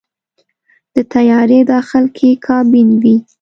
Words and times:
د 0.93 0.95
طیارې 1.13 1.59
داخل 1.73 2.05
کې 2.17 2.29
کابین 2.47 2.89
وي. 3.01 3.17